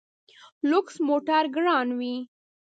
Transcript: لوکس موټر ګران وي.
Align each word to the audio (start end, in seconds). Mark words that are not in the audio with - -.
لوکس 0.69 0.95
موټر 1.07 1.43
ګران 1.55 1.87
وي. 1.99 2.15